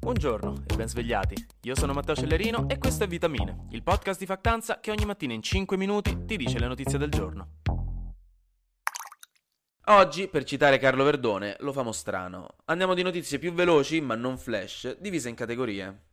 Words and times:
Buongiorno 0.00 0.62
e 0.66 0.76
ben 0.76 0.88
svegliati. 0.88 1.34
Io 1.62 1.74
sono 1.74 1.92
Matteo 1.92 2.14
Cellerino 2.14 2.68
e 2.68 2.78
questo 2.78 3.02
è 3.02 3.06
Vitamine, 3.08 3.66
il 3.70 3.82
podcast 3.82 4.20
di 4.20 4.26
Factanza 4.26 4.78
che 4.78 4.92
ogni 4.92 5.04
mattina 5.04 5.32
in 5.32 5.42
5 5.42 5.76
minuti 5.76 6.24
ti 6.24 6.36
dice 6.36 6.60
le 6.60 6.68
notizie 6.68 6.98
del 6.98 7.10
giorno. 7.10 7.56
Oggi, 9.86 10.28
per 10.28 10.44
citare 10.44 10.78
Carlo 10.78 11.02
Verdone, 11.02 11.56
lo 11.60 11.72
famo 11.72 11.92
strano. 11.92 12.56
Andiamo 12.66 12.94
di 12.94 13.02
notizie 13.02 13.38
più 13.38 13.52
veloci, 13.52 14.00
ma 14.00 14.14
non 14.14 14.38
flash, 14.38 14.98
divise 14.98 15.30
in 15.30 15.34
categorie. 15.34 16.04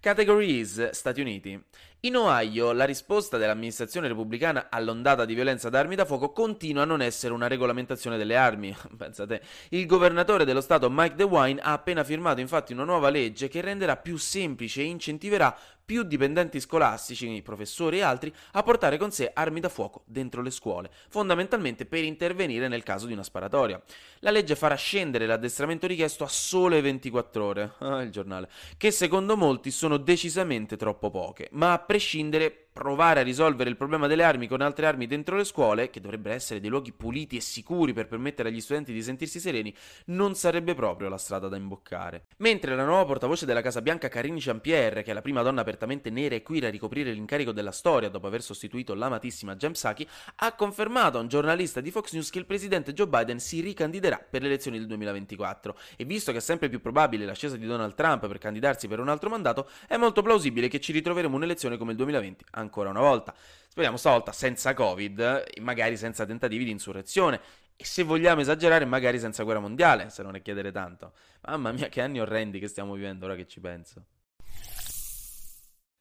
Categories 0.00 0.90
Stati 0.90 1.20
Uniti. 1.20 1.60
In 2.04 2.16
Ohio 2.16 2.72
la 2.72 2.86
risposta 2.86 3.36
dell'amministrazione 3.36 4.08
repubblicana 4.08 4.68
all'ondata 4.70 5.26
di 5.26 5.34
violenza 5.34 5.68
d'armi 5.68 5.96
da 5.96 6.06
fuoco 6.06 6.32
continua 6.32 6.84
a 6.84 6.86
non 6.86 7.02
essere 7.02 7.34
una 7.34 7.46
regolamentazione 7.46 8.16
delle 8.16 8.36
armi. 8.36 8.74
Pensate, 8.96 9.42
il 9.68 9.84
governatore 9.84 10.46
dello 10.46 10.62
stato 10.62 10.88
Mike 10.88 11.14
DeWine 11.14 11.60
ha 11.60 11.72
appena 11.72 12.02
firmato 12.02 12.40
infatti 12.40 12.72
una 12.72 12.84
nuova 12.84 13.10
legge 13.10 13.48
che 13.48 13.60
renderà 13.60 13.98
più 13.98 14.16
semplice 14.16 14.80
e 14.80 14.84
incentiverà 14.84 15.54
più 15.90 16.04
dipendenti 16.04 16.60
scolastici, 16.60 17.42
professori 17.42 17.98
e 17.98 18.02
altri 18.02 18.32
a 18.52 18.62
portare 18.62 18.96
con 18.96 19.10
sé 19.10 19.28
armi 19.34 19.58
da 19.58 19.68
fuoco 19.68 20.04
dentro 20.06 20.40
le 20.40 20.52
scuole, 20.52 20.88
fondamentalmente 21.08 21.84
per 21.84 22.04
intervenire 22.04 22.68
nel 22.68 22.84
caso 22.84 23.06
di 23.06 23.12
una 23.12 23.24
sparatoria. 23.24 23.82
La 24.20 24.30
legge 24.30 24.54
farà 24.54 24.76
scendere 24.76 25.26
l'addestramento 25.26 25.88
richiesto 25.88 26.22
a 26.22 26.28
sole 26.28 26.80
24 26.80 27.44
ore, 27.44 27.72
il 28.04 28.10
giornale, 28.10 28.48
che 28.76 28.92
secondo 28.92 29.36
molti 29.36 29.72
sono 29.72 29.96
decisamente 29.96 30.76
troppo 30.76 31.10
poche, 31.10 31.48
ma 31.54 31.76
prescindere 31.90 32.69
provare 32.72 33.20
a 33.20 33.22
risolvere 33.22 33.68
il 33.68 33.76
problema 33.76 34.06
delle 34.06 34.22
armi 34.22 34.46
con 34.46 34.60
altre 34.60 34.86
armi 34.86 35.06
dentro 35.06 35.36
le 35.36 35.44
scuole, 35.44 35.90
che 35.90 36.00
dovrebbero 36.00 36.34
essere 36.34 36.60
dei 36.60 36.70
luoghi 36.70 36.92
puliti 36.92 37.36
e 37.36 37.40
sicuri 37.40 37.92
per 37.92 38.06
permettere 38.06 38.48
agli 38.48 38.60
studenti 38.60 38.92
di 38.92 39.02
sentirsi 39.02 39.40
sereni, 39.40 39.74
non 40.06 40.34
sarebbe 40.34 40.74
proprio 40.74 41.08
la 41.08 41.18
strada 41.18 41.48
da 41.48 41.56
imboccare. 41.56 42.26
Mentre 42.38 42.74
la 42.74 42.84
nuova 42.84 43.04
portavoce 43.04 43.46
della 43.46 43.60
Casa 43.60 43.82
Bianca 43.82 44.08
Karine 44.08 44.38
Jean-Pierre, 44.38 45.02
che 45.02 45.10
è 45.10 45.14
la 45.14 45.22
prima 45.22 45.42
donna 45.42 45.60
apertamente 45.60 46.10
nera 46.10 46.34
e 46.34 46.42
queer 46.42 46.64
a 46.64 46.70
ricoprire 46.70 47.12
l'incarico 47.12 47.52
della 47.52 47.72
storia 47.72 48.08
dopo 48.08 48.26
aver 48.26 48.42
sostituito 48.42 48.94
l'amatissima 48.94 49.56
Jem 49.56 49.72
Psaki, 49.72 50.06
ha 50.36 50.54
confermato 50.54 51.18
a 51.18 51.20
un 51.20 51.28
giornalista 51.28 51.80
di 51.80 51.90
Fox 51.90 52.12
News 52.12 52.30
che 52.30 52.38
il 52.38 52.46
presidente 52.46 52.92
Joe 52.92 53.08
Biden 53.08 53.40
si 53.40 53.60
ricandiderà 53.60 54.18
per 54.18 54.42
le 54.42 54.48
elezioni 54.48 54.78
del 54.78 54.86
2024 54.86 55.76
e 55.96 56.04
visto 56.04 56.32
che 56.32 56.38
è 56.38 56.40
sempre 56.40 56.68
più 56.68 56.80
probabile 56.80 57.24
l'ascesa 57.24 57.56
di 57.56 57.66
Donald 57.66 57.94
Trump 57.94 58.26
per 58.26 58.38
candidarsi 58.38 58.88
per 58.88 59.00
un 59.00 59.08
altro 59.08 59.28
mandato, 59.28 59.68
è 59.86 59.96
molto 59.96 60.22
plausibile 60.22 60.68
che 60.68 60.80
ci 60.80 60.92
ritroveremo 60.92 61.34
un'elezione 61.34 61.76
come 61.76 61.90
il 61.90 61.96
2020 61.96 62.44
ancora 62.60 62.90
una 62.90 63.00
volta. 63.00 63.34
Speriamo 63.68 63.96
stavolta 63.96 64.32
senza 64.32 64.74
Covid 64.74 65.44
e 65.52 65.60
magari 65.60 65.96
senza 65.96 66.26
tentativi 66.26 66.64
di 66.64 66.70
insurrezione. 66.70 67.40
E 67.76 67.84
se 67.84 68.02
vogliamo 68.02 68.42
esagerare, 68.42 68.84
magari 68.84 69.18
senza 69.18 69.42
guerra 69.42 69.60
mondiale, 69.60 70.10
se 70.10 70.22
non 70.22 70.34
è 70.34 70.42
chiedere 70.42 70.70
tanto. 70.70 71.14
Mamma 71.42 71.72
mia, 71.72 71.88
che 71.88 72.00
anni 72.02 72.20
orrendi 72.20 72.58
che 72.58 72.68
stiamo 72.68 72.94
vivendo 72.94 73.24
ora 73.24 73.34
che 73.36 73.46
ci 73.46 73.60
penso. 73.60 74.04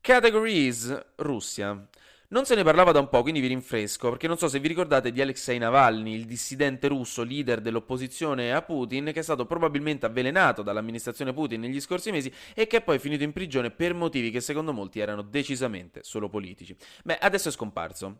Categories 0.01 1.05
Russia. 1.17 1.87
Non 2.31 2.45
se 2.45 2.53
ne 2.53 2.61
parlava 2.61 2.91
da 2.91 2.99
un 2.99 3.09
po', 3.09 3.23
quindi 3.23 3.39
vi 3.39 3.47
rinfresco, 3.47 4.09
perché 4.09 4.27
non 4.27 4.37
so 4.37 4.47
se 4.47 4.59
vi 4.59 4.67
ricordate 4.67 5.11
di 5.11 5.19
Alexei 5.19 5.57
Navalny, 5.57 6.13
il 6.13 6.25
dissidente 6.25 6.87
russo 6.87 7.23
leader 7.23 7.59
dell'opposizione 7.59 8.53
a 8.53 8.61
Putin, 8.61 9.05
che 9.05 9.21
è 9.21 9.23
stato 9.23 9.47
probabilmente 9.47 10.05
avvelenato 10.05 10.61
dall'amministrazione 10.61 11.33
Putin 11.33 11.59
negli 11.59 11.81
scorsi 11.81 12.11
mesi 12.11 12.31
e 12.53 12.67
che 12.67 12.77
è 12.77 12.81
poi 12.83 12.99
finito 12.99 13.23
in 13.23 13.33
prigione 13.33 13.71
per 13.71 13.95
motivi 13.95 14.29
che 14.29 14.41
secondo 14.41 14.73
molti 14.73 14.99
erano 14.99 15.23
decisamente 15.23 16.01
solo 16.03 16.29
politici. 16.29 16.75
Beh, 17.03 17.17
adesso 17.17 17.49
è 17.49 17.51
scomparso. 17.51 18.19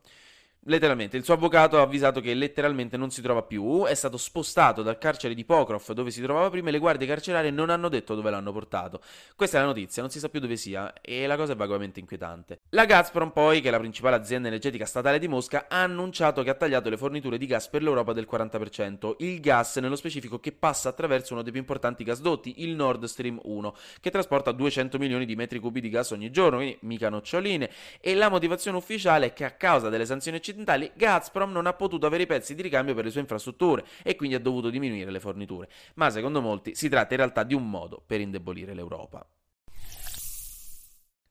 Letteralmente, 0.64 1.16
il 1.16 1.24
suo 1.24 1.36
avvocato 1.36 1.78
ha 1.78 1.84
avvisato 1.84 2.20
che 2.20 2.34
letteralmente 2.34 2.98
non 2.98 3.12
si 3.12 3.22
trova 3.22 3.44
più, 3.44 3.86
è 3.86 3.94
stato 3.94 4.18
spostato 4.18 4.84
dal 4.84 4.98
carcere 4.98 5.34
di 5.34 5.46
Pokrov 5.46 5.94
dove 5.94 6.12
si 6.12 6.22
trovava 6.22 6.50
prima 6.50 6.68
e 6.68 6.74
le 6.74 6.80
guardie 6.80 7.08
carcerarie 7.08 7.50
non 7.50 7.70
hanno 7.70 7.88
detto 7.88 8.14
dove 8.14 8.30
l'hanno 8.30 8.52
portato. 8.52 9.02
Questa 9.38 9.58
è 9.58 9.62
la 9.62 9.68
notizia, 9.68 10.02
non 10.02 10.12
si 10.12 10.20
sa 10.20 10.28
più 10.28 10.42
dove 10.42 10.58
sia 10.58 10.92
e 11.00 11.26
la 11.28 11.38
cosa 11.38 11.54
è 11.54 11.56
vagamente 11.56 12.02
inquietante. 12.02 12.60
La 12.72 12.84
Gazprom 12.84 13.32
poi, 13.32 13.62
che 13.62 13.70
è 13.70 13.72
la 13.72 13.80
principale 13.80 14.18
azienda 14.18 14.50
energetica 14.50 14.86
statale 14.86 15.18
di 15.18 15.30
Mosca, 15.30 15.68
ha 15.70 15.82
annunciato 15.82 16.44
che 16.44 16.50
ha 16.50 16.56
tagliato 16.56 16.90
le 16.90 16.98
forniture 16.98 17.38
di 17.38 17.46
gas 17.46 17.70
per 17.70 17.82
l'Europa 17.82 18.12
del 18.12 18.28
40%, 18.30 19.16
il 19.20 19.40
gas 19.40 19.78
nello 19.78 19.96
specifico 19.96 20.42
che 20.42 20.52
passa 20.52 20.90
attraverso 20.90 21.32
uno 21.34 21.42
dei 21.42 21.54
più 21.54 21.62
importanti 21.62 22.04
gasdotti, 22.04 22.64
il 22.64 22.76
Nord 22.76 23.06
Stream 23.06 23.40
1, 23.42 23.76
che 24.02 24.12
trasporta 24.12 24.52
200 24.52 24.98
milioni 24.98 25.26
di 25.26 25.38
metri 25.38 25.58
cubi 25.60 25.80
di 25.80 25.90
gas 25.90 26.12
ogni 26.12 26.32
giorno, 26.32 26.58
quindi 26.58 26.78
mica 26.82 27.08
noccioline, 27.08 27.72
e 28.02 28.14
la 28.14 28.28
motivazione 28.28 28.76
ufficiale 28.76 29.28
è 29.28 29.34
che 29.34 29.46
a 29.46 29.52
causa 29.52 29.88
delle 29.88 30.06
sanzioni 30.06 30.36
occidentali 30.36 30.49
occidentali, 30.50 30.92
Gazprom 30.96 31.52
non 31.52 31.68
ha 31.68 31.74
potuto 31.74 32.06
avere 32.06 32.24
i 32.24 32.28
pezzi 32.28 32.56
di 32.56 32.62
ricambio 32.62 32.94
per 32.94 33.06
le 33.06 33.12
sue 33.12 33.22
infrastrutture 33.22 33.86
e 34.04 34.16
quindi 34.16 34.36
ha 34.36 34.40
dovuto 34.40 34.70
diminuire 34.70 35.12
le 35.12 35.20
forniture. 35.20 35.70
Ma 35.96 36.10
secondo 36.10 36.42
molti 36.42 36.76
si 36.76 36.90
tratta 36.90 37.14
in 37.14 37.20
realtà 37.20 37.44
di 37.44 37.54
un 37.54 37.70
modo 37.70 38.02
per 38.06 38.20
indebolire 38.20 38.74
l'Europa. 38.74 39.26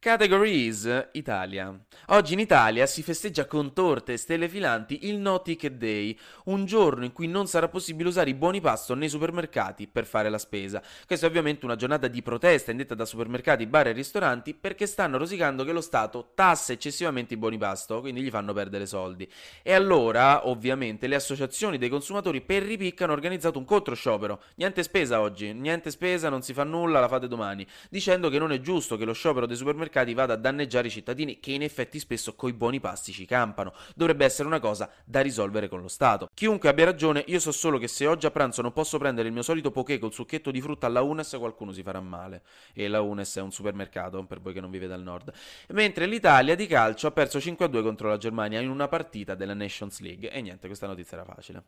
Categories 0.01 1.09
Italia. 1.15 1.77
Oggi 2.11 2.35
in 2.35 2.39
Italia 2.39 2.87
si 2.87 3.03
festeggia 3.03 3.47
con 3.47 3.73
torte 3.73 4.13
e 4.13 4.17
stelle 4.17 4.49
filanti 4.49 5.09
il 5.09 5.17
No 5.17 5.43
Ticket 5.43 5.73
Day, 5.73 6.17
un 6.45 6.67
giorno 6.67 7.05
in 7.05 7.11
cui 7.11 7.27
non 7.27 7.49
sarà 7.49 7.67
possibile 7.67 8.09
usare 8.09 8.31
i 8.31 8.35
buoni 8.35 8.61
pasto 8.61 8.95
nei 8.95 9.09
supermercati 9.09 9.89
per 9.89 10.07
fare 10.07 10.29
la 10.29 10.39
spesa. 10.39 10.81
Questa 11.05 11.27
è 11.27 11.29
ovviamente 11.29 11.65
una 11.65 11.75
giornata 11.75 12.07
di 12.07 12.23
protesta 12.23 12.71
indetta 12.71 12.95
da 12.95 13.05
supermercati, 13.05 13.67
bar 13.67 13.89
e 13.89 13.93
ristoranti 13.93 14.55
perché 14.55 14.87
stanno 14.87 15.19
rosicando 15.19 15.65
che 15.65 15.73
lo 15.73 15.81
Stato 15.81 16.31
tassa 16.33 16.73
eccessivamente 16.73 17.35
i 17.35 17.37
buoni 17.37 17.59
pasto, 17.59 17.99
quindi 17.99 18.23
gli 18.23 18.31
fanno 18.31 18.53
perdere 18.53 18.87
soldi. 18.87 19.29
E 19.65 19.73
allora, 19.73 20.47
ovviamente, 20.47 21.09
le 21.09 21.17
associazioni 21.17 21.77
dei 21.77 21.89
consumatori 21.89 22.41
per 22.41 22.63
ripicca 22.63 23.03
hanno 23.03 23.15
organizzato 23.15 23.59
un 23.59 23.65
controsciopero. 23.65 24.43
Niente 24.55 24.85
spesa 24.85 25.21
oggi, 25.21 25.53
niente 25.53 25.91
spesa, 25.91 26.29
non 26.29 26.43
si 26.43 26.53
fa 26.53 26.63
nulla, 26.63 27.01
la 27.01 27.09
fate 27.09 27.27
domani, 27.27 27.67
dicendo 27.91 28.29
che 28.29 28.39
non 28.39 28.53
è 28.53 28.61
giusto 28.61 28.97
che 28.97 29.05
lo 29.05 29.13
sciopero 29.13 29.47
dei 29.47 29.57
supermercati 29.57 29.87
supermercati 29.89 30.15
vada 30.15 30.35
a 30.35 30.37
danneggiare 30.37 30.89
i 30.89 30.91
cittadini 30.91 31.41
che 31.41 31.53
in 31.53 31.63
effetti 31.63 31.99
spesso 31.99 32.35
coi 32.35 32.53
buoni 32.53 32.79
pasti 32.79 33.13
ci 33.13 33.25
campano. 33.25 33.73
Dovrebbe 33.95 34.25
essere 34.25 34.47
una 34.47 34.61
cosa 34.61 34.91
da 35.05 35.21
risolvere 35.21 35.69
con 35.69 35.81
lo 35.81 35.89
Stato. 35.89 36.29
Chiunque 36.33 36.69
abbia 36.69 36.85
ragione, 36.85 37.25
io 37.27 37.41
so 37.41 37.51
solo 37.51 37.79
che 37.79 37.89
se 37.89 38.07
oggi 38.07 38.27
a 38.27 38.31
pranzo 38.31 38.63
non 38.63 38.73
posso 38.73 38.99
prendere 38.99 39.29
il 39.29 39.35
mio 39.35 39.43
solito 39.43 39.71
poké 39.71 39.99
col 39.99 40.13
succhetto 40.13 40.51
di 40.51 40.61
frutta 40.61 40.87
alla 40.87 41.03
Unes, 41.03 41.35
qualcuno 41.39 41.73
si 41.73 41.83
farà 41.83 42.01
male. 42.01 42.43
E 42.73 42.87
la 42.89 43.01
Unes 43.01 43.35
è 43.37 43.41
un 43.41 43.51
supermercato, 43.51 44.25
per 44.25 44.41
voi 44.41 44.53
che 44.53 44.61
non 44.61 44.71
vivete 44.71 44.93
al 44.93 45.03
nord. 45.03 45.33
Mentre 45.69 46.07
l'Italia 46.07 46.55
di 46.55 46.67
calcio 46.67 47.07
ha 47.07 47.11
perso 47.11 47.39
5-2 47.39 47.83
contro 47.83 48.09
la 48.09 48.19
Germania 48.19 48.61
in 48.61 48.71
una 48.71 48.89
partita 48.89 49.35
della 49.35 49.55
Nations 49.55 50.01
League. 50.01 50.31
E 50.31 50.41
niente, 50.41 50.67
questa 50.67 50.87
notizia 50.87 51.17
era 51.19 51.27
facile. 51.27 51.63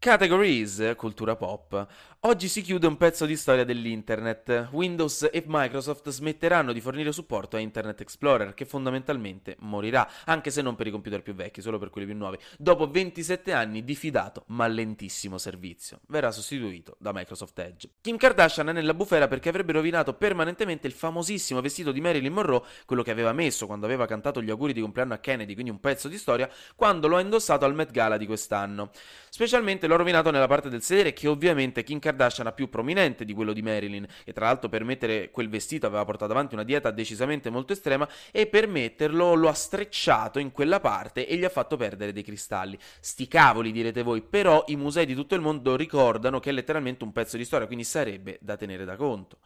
Categories, 0.00 0.92
cultura 0.96 1.34
pop. 1.34 1.86
Oggi 2.22 2.46
si 2.46 2.62
chiude 2.62 2.86
un 2.86 2.96
pezzo 2.96 3.26
di 3.26 3.36
storia 3.36 3.64
dell'internet. 3.64 4.68
Windows 4.70 5.28
e 5.32 5.42
Microsoft 5.44 6.08
smetteranno 6.08 6.72
di 6.72 6.80
fornire 6.80 7.10
supporto 7.10 7.56
a 7.56 7.58
Internet 7.58 8.00
Explorer, 8.00 8.54
che 8.54 8.64
fondamentalmente 8.64 9.56
morirà, 9.60 10.08
anche 10.24 10.50
se 10.50 10.62
non 10.62 10.76
per 10.76 10.86
i 10.86 10.92
computer 10.92 11.20
più 11.20 11.34
vecchi, 11.34 11.60
solo 11.60 11.78
per 11.78 11.90
quelli 11.90 12.06
più 12.06 12.16
nuovi. 12.16 12.38
Dopo 12.58 12.88
27 12.88 13.52
anni 13.52 13.82
di 13.82 13.96
fidato 13.96 14.44
ma 14.48 14.68
lentissimo 14.68 15.36
servizio, 15.36 15.98
verrà 16.06 16.30
sostituito 16.30 16.96
da 17.00 17.12
Microsoft 17.12 17.58
Edge. 17.58 17.90
Kim 18.00 18.16
Kardashian 18.16 18.68
è 18.68 18.72
nella 18.72 18.94
bufera 18.94 19.26
perché 19.26 19.48
avrebbe 19.48 19.72
rovinato 19.72 20.14
permanentemente 20.14 20.86
il 20.86 20.92
famosissimo 20.92 21.60
vestito 21.60 21.90
di 21.90 22.00
Marilyn 22.00 22.32
Monroe, 22.32 22.62
quello 22.84 23.02
che 23.02 23.10
aveva 23.10 23.32
messo 23.32 23.66
quando 23.66 23.86
aveva 23.86 24.06
cantato 24.06 24.40
gli 24.40 24.50
auguri 24.50 24.72
di 24.72 24.80
compleanno 24.80 25.14
a 25.14 25.18
Kennedy, 25.18 25.54
quindi 25.54 25.72
un 25.72 25.80
pezzo 25.80 26.06
di 26.06 26.18
storia, 26.18 26.48
quando 26.76 27.08
lo 27.08 27.16
ha 27.16 27.20
indossato 27.20 27.64
al 27.64 27.74
Met 27.74 27.90
Gala 27.90 28.16
di 28.16 28.26
quest'anno. 28.26 28.90
Specialmente 29.28 29.86
l'ho 29.88 29.96
rovinato 29.96 30.30
nella 30.30 30.46
parte 30.46 30.68
del 30.68 30.82
sedere 30.82 31.12
che 31.12 31.26
ovviamente 31.26 31.82
Kim 31.82 31.98
Kardashian 31.98 32.46
ha 32.46 32.52
più 32.52 32.68
prominente 32.68 33.24
di 33.24 33.32
quello 33.32 33.52
di 33.52 33.62
Marilyn 33.62 34.06
e 34.24 34.32
tra 34.32 34.46
l'altro 34.46 34.68
per 34.68 34.84
mettere 34.84 35.30
quel 35.30 35.48
vestito 35.48 35.86
aveva 35.86 36.04
portato 36.04 36.30
avanti 36.30 36.54
una 36.54 36.62
dieta 36.62 36.92
decisamente 36.92 37.50
molto 37.50 37.72
estrema 37.72 38.08
e 38.30 38.46
per 38.46 38.68
metterlo 38.68 39.34
lo 39.34 39.48
ha 39.48 39.54
strecciato 39.54 40.38
in 40.38 40.52
quella 40.52 40.78
parte 40.78 41.26
e 41.26 41.36
gli 41.36 41.44
ha 41.44 41.48
fatto 41.48 41.76
perdere 41.76 42.12
dei 42.12 42.22
cristalli. 42.22 42.78
Sti 43.00 43.26
cavoli 43.26 43.72
direte 43.72 44.02
voi, 44.02 44.22
però 44.22 44.62
i 44.68 44.76
musei 44.76 45.06
di 45.06 45.14
tutto 45.14 45.34
il 45.34 45.40
mondo 45.40 45.74
ricordano 45.74 46.38
che 46.38 46.50
è 46.50 46.52
letteralmente 46.52 47.04
un 47.04 47.12
pezzo 47.12 47.36
di 47.36 47.44
storia, 47.44 47.66
quindi 47.66 47.84
sarebbe 47.84 48.38
da 48.40 48.56
tenere 48.56 48.84
da 48.84 48.96
conto. 48.96 49.38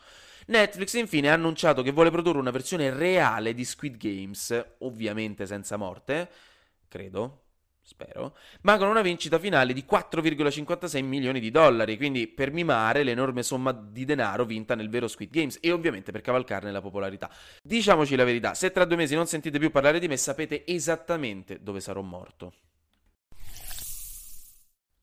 Netflix 0.47 0.95
infine 0.95 1.31
ha 1.31 1.35
annunciato 1.35 1.83
che 1.83 1.93
vuole 1.93 2.11
produrre 2.11 2.39
una 2.39 2.51
versione 2.51 2.91
reale 2.91 3.55
di 3.55 3.65
Squid 3.65 3.97
Games, 3.97 4.75
ovviamente 4.79 5.47
senza 5.47 5.77
morte, 5.77 6.29
credo, 6.89 7.42
spero, 7.83 8.37
ma 8.63 8.79
con 8.79 8.89
una 8.89 9.03
vincita 9.03 9.39
finale 9.39 9.73
di 9.73 9.85
4,56 9.89 11.05
milioni 11.05 11.41
di 11.41 11.51
dollari, 11.51 11.97
quindi 11.97 12.29
per 12.29 12.53
mimare 12.53 13.03
l'enorme 13.03 13.43
somma 13.43 13.73
di 13.73 14.05
denaro 14.05 14.45
vinta 14.45 14.75
nel 14.75 14.89
vero 14.89 15.09
Squid 15.09 15.31
Games 15.31 15.59
e 15.61 15.73
ovviamente 15.73 16.13
per 16.13 16.21
cavalcarne 16.21 16.71
la 16.71 16.81
popolarità. 16.81 17.31
Diciamoci 17.63 18.17
la 18.17 18.25
verità, 18.25 18.55
se 18.55 18.71
tra 18.71 18.85
due 18.85 18.97
mesi 18.97 19.15
non 19.15 19.27
sentite 19.27 19.59
più 19.59 19.71
parlare 19.71 19.99
di 19.99 20.09
me 20.09 20.17
sapete 20.17 20.65
esattamente 20.67 21.63
dove 21.63 21.81
sarò 21.81 22.01
morto. 22.03 22.53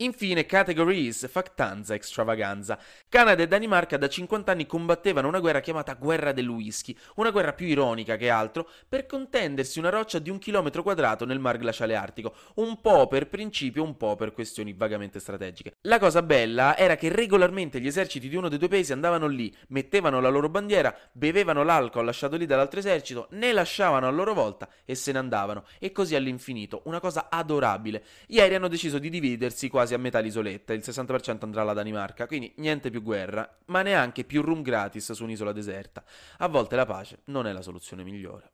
Infine, 0.01 0.45
categories, 0.45 1.27
factanza, 1.27 1.93
extravaganza. 1.93 2.79
Canada 3.09 3.43
e 3.43 3.47
Danimarca 3.47 3.97
da 3.97 4.07
50 4.07 4.49
anni 4.49 4.65
combattevano 4.65 5.27
una 5.27 5.41
guerra 5.41 5.59
chiamata 5.59 5.95
guerra 5.95 6.31
del 6.31 6.47
whisky, 6.47 6.97
una 7.15 7.31
guerra 7.31 7.51
più 7.51 7.65
ironica 7.65 8.15
che 8.15 8.29
altro, 8.29 8.69
per 8.87 9.05
contendersi 9.05 9.77
una 9.77 9.89
roccia 9.89 10.19
di 10.19 10.29
un 10.29 10.37
chilometro 10.37 10.83
quadrato 10.83 11.25
nel 11.25 11.39
mar 11.39 11.57
glaciale 11.57 11.95
artico, 11.95 12.33
un 12.55 12.79
po' 12.79 13.07
per 13.07 13.27
principio, 13.27 13.83
un 13.83 13.97
po' 13.97 14.15
per 14.15 14.31
questioni 14.31 14.71
vagamente 14.71 15.19
strategiche. 15.19 15.73
La 15.81 15.99
cosa 15.99 16.21
bella 16.21 16.77
era 16.77 16.95
che 16.95 17.09
regolarmente 17.09 17.81
gli 17.81 17.87
eserciti 17.87 18.29
di 18.29 18.37
uno 18.37 18.47
dei 18.47 18.57
due 18.57 18.69
paesi 18.69 18.93
andavano 18.93 19.27
lì, 19.27 19.53
mettevano 19.67 20.21
la 20.21 20.29
loro 20.29 20.47
bandiera, 20.47 20.95
bevevano 21.11 21.63
l'alcol 21.63 22.05
lasciato 22.05 22.37
lì 22.37 22.45
dall'altro 22.45 22.79
esercito, 22.79 23.27
ne 23.31 23.51
lasciavano 23.51 24.07
a 24.07 24.11
loro 24.11 24.33
volta 24.33 24.69
e 24.85 24.95
se 24.95 25.11
ne 25.11 25.17
andavano, 25.17 25.65
e 25.77 25.91
così 25.91 26.15
all'infinito, 26.15 26.83
una 26.85 27.01
cosa 27.01 27.27
adorabile. 27.29 28.01
Ieri 28.27 28.55
hanno 28.55 28.69
deciso 28.69 28.97
di 28.97 29.09
dividersi 29.09 29.67
quasi 29.67 29.87
quasi 29.89 29.93
a 29.93 29.97
metà 29.97 30.19
l'isoletta, 30.19 30.73
il 30.73 30.81
60% 30.83 31.39
andrà 31.41 31.61
alla 31.61 31.73
Danimarca, 31.73 32.27
quindi 32.27 32.53
niente 32.57 32.89
più 32.89 33.01
guerra, 33.01 33.57
ma 33.65 33.81
neanche 33.81 34.23
più 34.23 34.41
room 34.41 34.61
gratis 34.61 35.11
su 35.11 35.23
un'isola 35.23 35.51
deserta. 35.51 36.03
A 36.37 36.47
volte 36.47 36.75
la 36.75 36.85
pace 36.85 37.21
non 37.25 37.47
è 37.47 37.51
la 37.51 37.61
soluzione 37.61 38.03
migliore. 38.03 38.51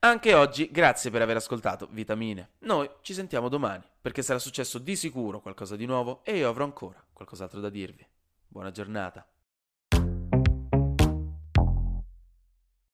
Anche 0.00 0.34
oggi, 0.34 0.70
grazie 0.70 1.10
per 1.10 1.22
aver 1.22 1.36
ascoltato 1.36 1.88
Vitamine. 1.90 2.52
Noi 2.60 2.88
ci 3.02 3.12
sentiamo 3.12 3.48
domani, 3.48 3.84
perché 4.00 4.22
sarà 4.22 4.38
successo 4.38 4.78
di 4.78 4.96
sicuro 4.96 5.40
qualcosa 5.40 5.76
di 5.76 5.84
nuovo 5.84 6.22
e 6.24 6.36
io 6.36 6.48
avrò 6.48 6.64
ancora 6.64 7.04
qualcos'altro 7.12 7.60
da 7.60 7.68
dirvi. 7.68 8.06
Buona 8.46 8.70
giornata. 8.70 9.26